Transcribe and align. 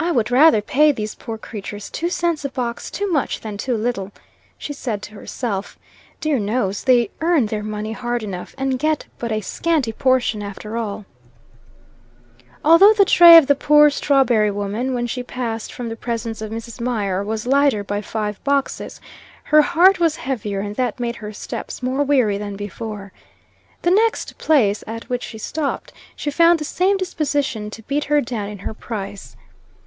"I 0.00 0.12
would 0.12 0.30
rather 0.30 0.62
pay 0.62 0.92
these 0.92 1.16
poor 1.16 1.36
creatures 1.38 1.90
two 1.90 2.08
cents 2.08 2.44
a 2.44 2.48
box 2.48 2.88
too 2.88 3.10
much 3.10 3.40
than 3.40 3.58
too 3.58 3.76
little," 3.76 4.12
she 4.56 4.72
said 4.72 5.02
to 5.02 5.14
herself 5.14 5.76
"dear 6.20 6.38
knows, 6.38 6.84
they 6.84 7.10
earn 7.20 7.46
their 7.46 7.64
money 7.64 7.92
hard 7.92 8.22
enough, 8.22 8.54
and 8.56 8.78
get 8.78 9.06
but 9.18 9.32
a 9.32 9.40
scanty 9.40 9.92
portion 9.92 10.40
after 10.40 10.76
all." 10.76 11.04
Although 12.64 12.92
the 12.94 13.04
tray 13.04 13.36
of 13.36 13.48
the 13.48 13.56
poor 13.56 13.90
strawberry 13.90 14.52
woman, 14.52 14.94
when 14.94 15.08
she 15.08 15.24
passed 15.24 15.72
from 15.72 15.88
the 15.88 15.96
presence 15.96 16.40
of 16.40 16.52
Mrs. 16.52 16.80
Mier, 16.80 17.24
was 17.24 17.44
lighter 17.44 17.82
by 17.82 18.00
five 18.00 18.42
boxes, 18.44 19.00
her 19.42 19.62
heart 19.62 19.98
was 19.98 20.14
heavier, 20.14 20.60
and 20.60 20.76
that 20.76 21.00
made 21.00 21.16
her 21.16 21.32
steps 21.32 21.82
more 21.82 22.04
weary 22.04 22.38
than 22.38 22.54
before. 22.54 23.12
The 23.82 23.90
next 23.90 24.38
place 24.38 24.84
at 24.86 25.08
which 25.10 25.24
she 25.24 25.38
stopped, 25.38 25.92
she 26.14 26.30
found 26.30 26.60
the 26.60 26.64
same 26.64 26.96
disposition 26.96 27.68
to 27.70 27.82
beat 27.82 28.04
her 28.04 28.20
down 28.20 28.48
in 28.48 28.60
her 28.60 28.72
price. 28.74 29.34